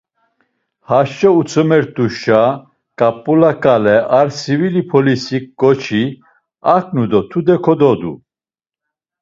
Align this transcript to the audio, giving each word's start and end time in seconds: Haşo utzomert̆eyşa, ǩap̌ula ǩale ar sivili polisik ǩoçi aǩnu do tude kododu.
Haşo 0.89 1.29
utzomert̆eyşa, 1.39 2.41
ǩap̌ula 2.99 3.51
ǩale 3.63 3.97
ar 4.19 4.27
sivili 4.39 4.83
polisik 4.91 5.45
ǩoçi 5.61 6.03
aǩnu 6.75 7.03
do 7.11 7.19
tude 7.29 7.55
kododu. 7.65 8.13